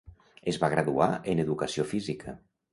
[0.51, 2.39] Es va graduar en educació física.